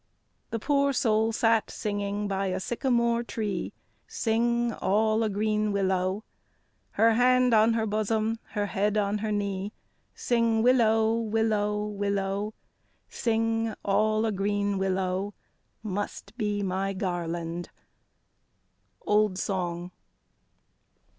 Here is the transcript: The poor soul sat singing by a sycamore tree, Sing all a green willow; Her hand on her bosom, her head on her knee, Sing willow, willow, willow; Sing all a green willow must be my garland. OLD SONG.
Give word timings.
The 0.49 0.57
poor 0.57 0.93
soul 0.93 1.31
sat 1.31 1.69
singing 1.69 2.27
by 2.27 2.47
a 2.47 2.59
sycamore 2.59 3.21
tree, 3.21 3.71
Sing 4.07 4.73
all 4.73 5.21
a 5.21 5.29
green 5.29 5.71
willow; 5.71 6.23
Her 6.93 7.13
hand 7.13 7.53
on 7.53 7.73
her 7.73 7.85
bosom, 7.85 8.39
her 8.53 8.65
head 8.65 8.97
on 8.97 9.19
her 9.19 9.31
knee, 9.31 9.73
Sing 10.15 10.63
willow, 10.63 11.13
willow, 11.19 11.85
willow; 11.85 12.55
Sing 13.09 13.75
all 13.85 14.25
a 14.25 14.31
green 14.31 14.79
willow 14.79 15.35
must 15.83 16.35
be 16.35 16.63
my 16.63 16.93
garland. 16.93 17.69
OLD 19.05 19.37
SONG. 19.37 19.91